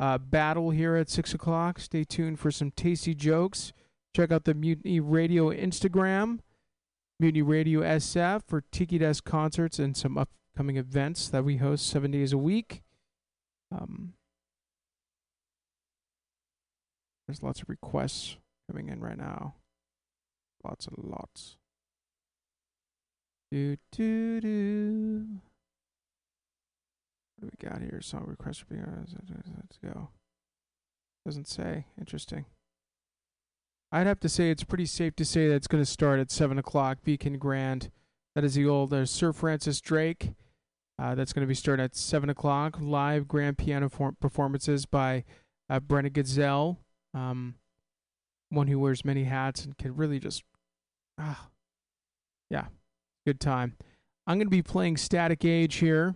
[0.01, 1.79] uh, battle here at six o'clock.
[1.79, 3.73] Stay tuned for some tasty jokes.
[4.13, 6.41] Check out the Mutiny Radio Instagram,
[7.21, 12.11] Mutiny Radio SF for Tiki Desk concerts and some upcoming events that we host seven
[12.11, 12.83] days a week.
[13.71, 14.15] Um,
[17.27, 18.37] there's lots of requests
[18.71, 19.55] coming in right now.
[20.65, 21.57] Lots and lots.
[23.51, 25.27] Do do do.
[27.37, 28.01] What do we got here?
[28.01, 30.09] Song request being Let's go.
[31.25, 31.85] Doesn't say.
[31.99, 32.47] Interesting.
[33.93, 36.31] I'd have to say it's pretty safe to say that it's going to start at
[36.31, 36.99] seven o'clock.
[37.05, 37.91] Beacon Grand.
[38.35, 40.33] That is the old uh, Sir Francis Drake.
[40.99, 42.79] Uh, that's going to be starting at seven o'clock.
[42.81, 45.25] Live grand piano form- performances by
[45.69, 46.79] uh, Brenna Gazelle,
[47.17, 47.55] um,
[48.51, 50.45] one who wears many hats and can really just,
[51.19, 51.49] ah,
[52.51, 52.67] yeah,
[53.27, 53.77] good time.
[54.27, 56.15] I'm going to be playing Static Age here.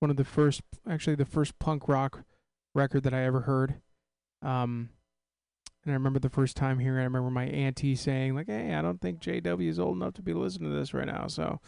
[0.00, 2.24] One of the first, actually, the first punk rock
[2.74, 3.76] record that I ever heard.
[4.42, 4.90] Um,
[5.84, 8.82] and I remember the first time it, I remember my auntie saying, like, hey, I
[8.82, 11.26] don't think JW is old enough to be listening to this right now.
[11.28, 11.60] So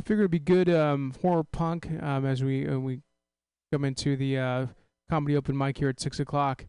[0.00, 3.00] I figured it'd be good um, horror punk um, as we uh, we
[3.72, 4.66] come into the uh,
[5.08, 6.66] comedy open mic here at 6 o'clock.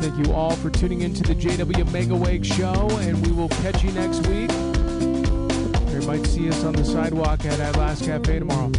[0.00, 3.82] Thank you all for tuning into the JW Mega Wake Show, and we will catch
[3.82, 4.48] you next week.
[4.52, 8.70] Or you might see us on the sidewalk at, at Last Cafe tomorrow.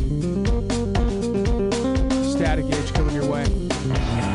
[2.24, 4.29] Static Age coming your way.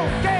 [0.00, 0.39] go, game!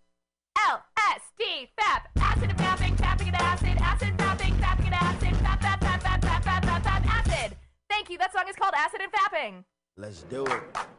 [0.57, 5.81] LSD, FAP, acid and fapping, fapping and acid, acid, fapping, fapping and acid, fap, fap,
[5.81, 7.57] fap, fap, fap, fap, fap, fap, acid.
[7.89, 8.19] Thank you.
[8.19, 9.65] That song is called Acid and Fapping.
[10.01, 10.98] Let's do it.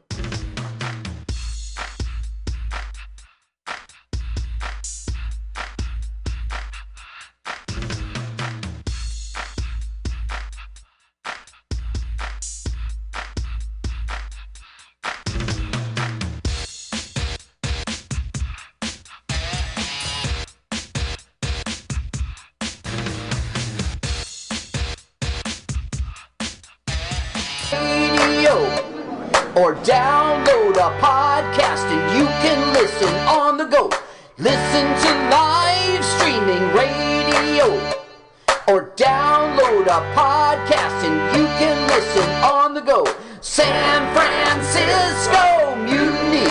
[29.84, 33.90] Download a podcast and you can listen on the go.
[34.38, 37.80] Listen to live streaming radio
[38.68, 43.06] or download a podcast and you can listen on the go.
[43.42, 46.48] San Francisco Mutiny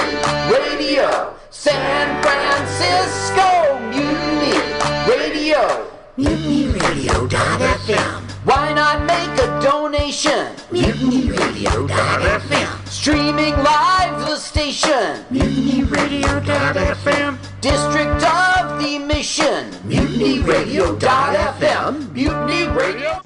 [0.50, 1.34] Radio.
[1.50, 4.58] San Francisco Mutiny
[5.06, 5.86] Radio.
[6.16, 8.27] MutinyRadio.fm.
[8.48, 10.56] Why not make a donation?
[10.70, 12.88] MutinyRadio.fm.
[12.88, 15.22] Streaming live the station.
[15.30, 17.36] MutinyRadio.fm.
[17.60, 19.70] District of the Mission.
[19.84, 22.12] MutinyRadio.fm.
[22.14, 23.20] Mutiny Radio.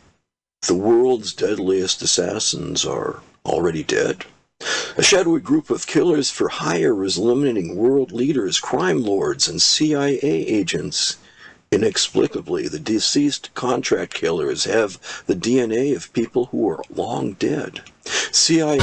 [0.66, 4.24] The world's deadliest assassins are already dead.
[4.96, 10.18] A shadowy group of killers for hire is eliminating world leaders, crime lords, and CIA
[10.20, 11.18] agents.
[11.72, 17.80] Inexplicably, the deceased contract killers have the DNA of people who are long dead.
[18.04, 18.78] CIA.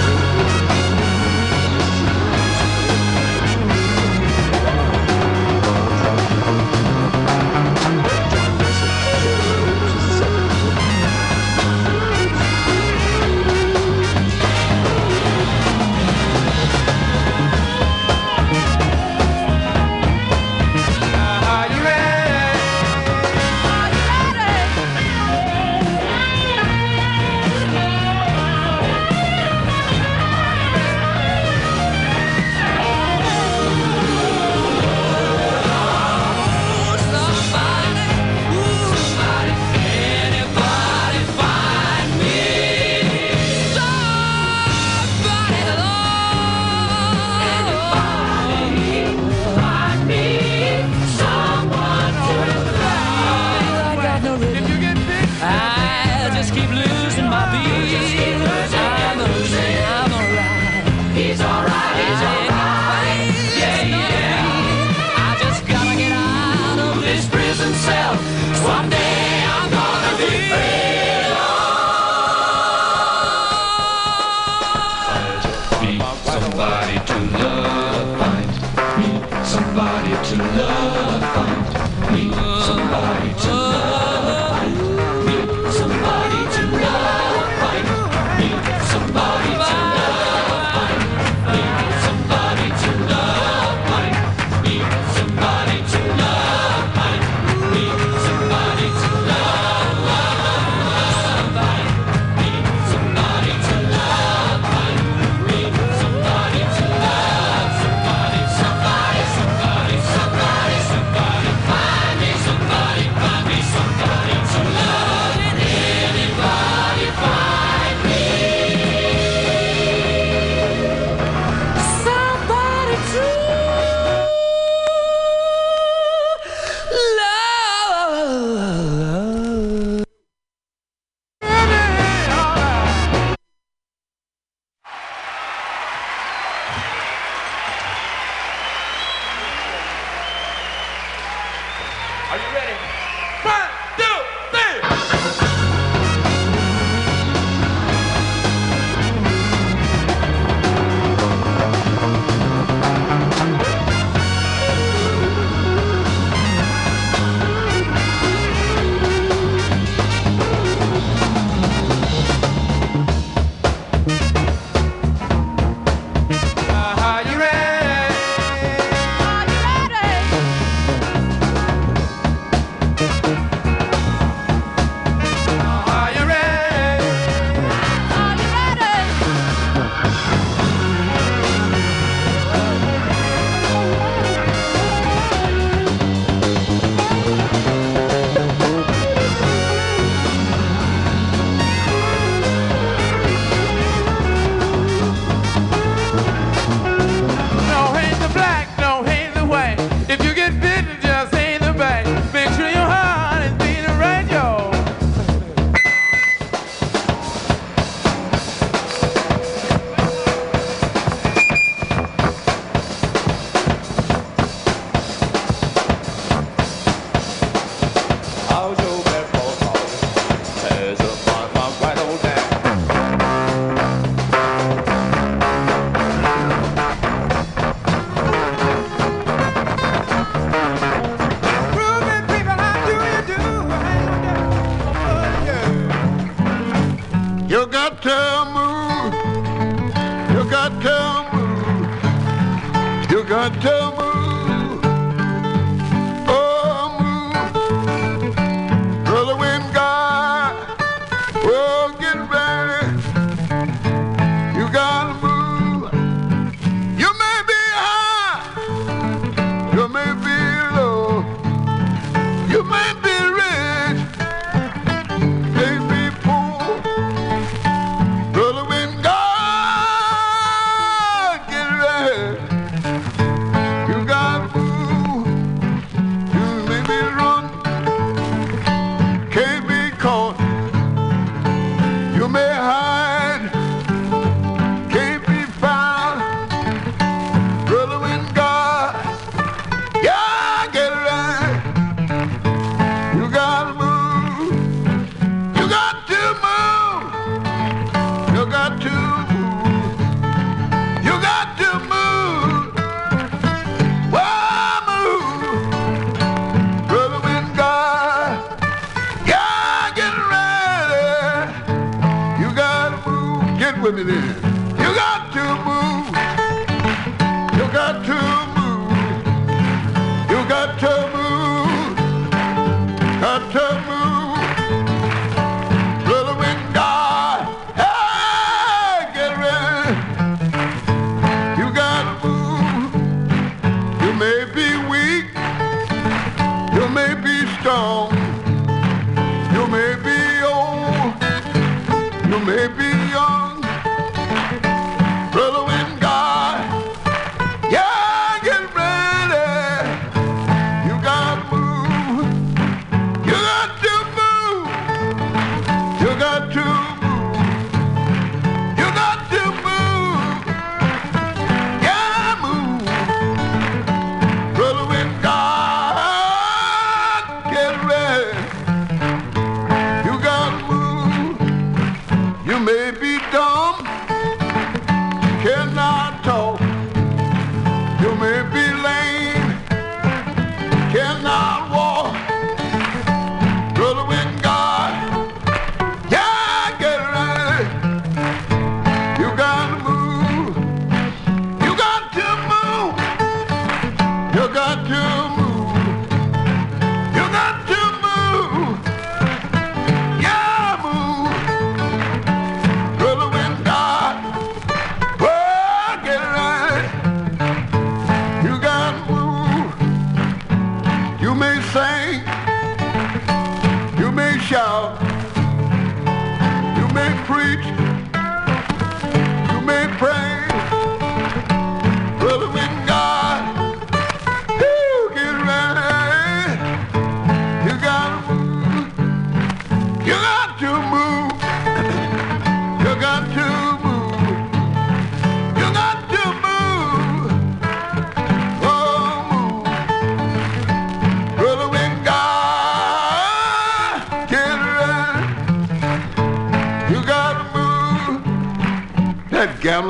[320.81, 321.18] You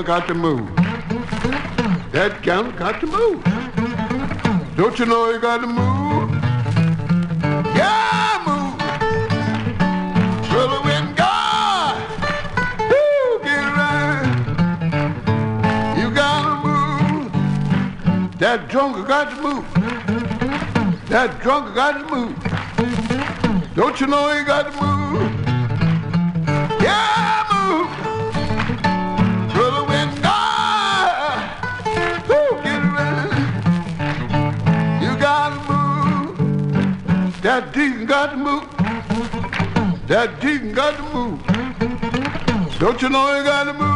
[0.09, 0.67] got to move.
[2.11, 3.43] That gambler got to move.
[4.75, 6.31] Don't you know you got to move?
[7.77, 8.75] Yeah, move.
[10.49, 11.95] Brother, when God,
[12.89, 14.25] woo, get right,
[15.99, 17.31] you gotta move.
[18.39, 19.65] That drunker got to move.
[21.09, 22.35] That drunker got to move.
[23.75, 24.78] Don't you know you got to move?
[40.09, 41.39] That deacon got to move.
[42.79, 43.88] Don't you know you got to move?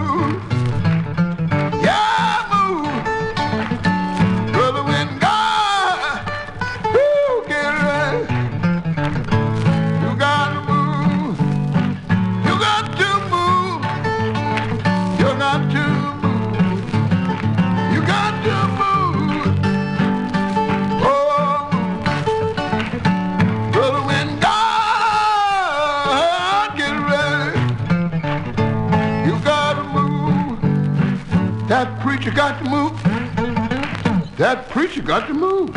[34.84, 35.74] That preacher got to move.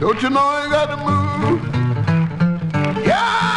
[0.00, 1.62] Don't you know he got to move?
[3.06, 3.47] Yeah,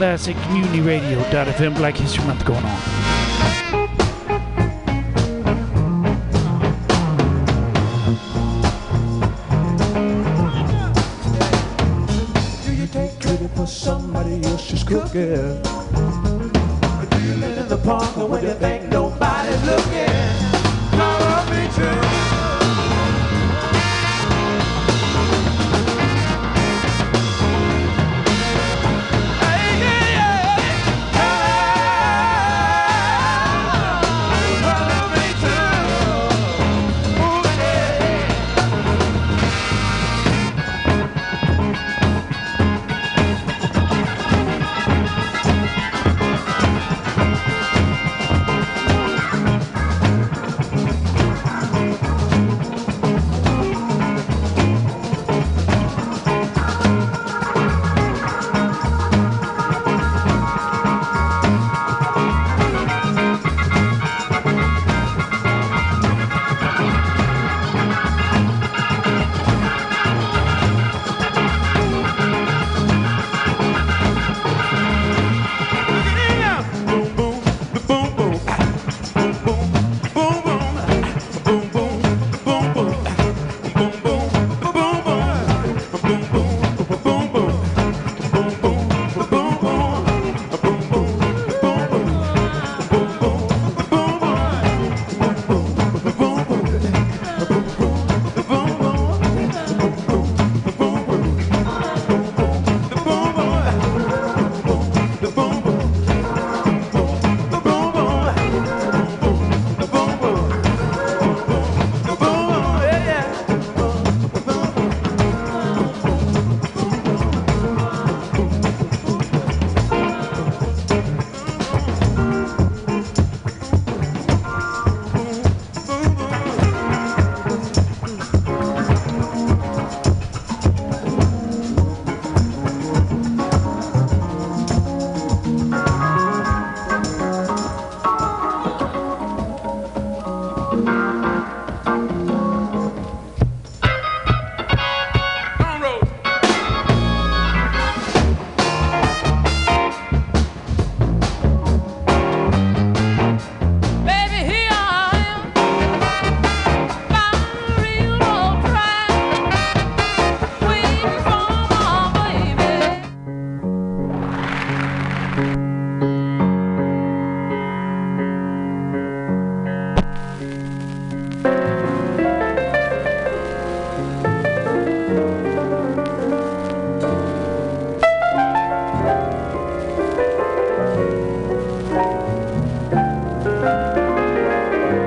[0.00, 2.80] Classic Community Radio.fm Black History Month going on.
[13.66, 15.69] somebody else's cooking.